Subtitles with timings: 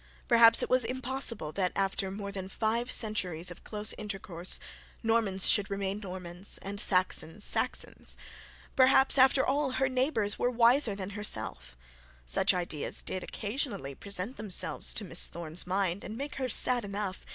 [0.27, 4.59] Perhaps it was impossible that after more than five centuries of close intercourse,
[5.03, 8.17] Normans should remain Normans, and Saxons, Saxons.
[8.75, 11.77] Perhaps after all her neighbours were wiser than herself,
[12.25, 17.23] such ideas did occasionally present themselves to Miss Thorne's mind, and make her sad enough.